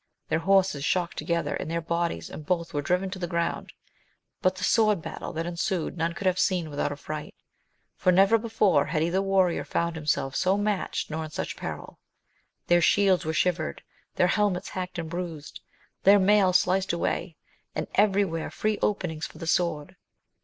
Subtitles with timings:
[0.29, 3.71] Their horses shocked together and their bodies, and both were driven to the ground;
[4.41, 7.35] but the sword battle that ensued none could have seen without affright,
[7.97, 11.99] for never before had either warrior found him self so matched nor in such peril;
[12.65, 13.83] their shields were shivered,
[14.15, 15.61] their helmets hacked and bruised,
[16.01, 17.35] their mail sliced away,
[17.75, 19.95] and every where free openings for the sword.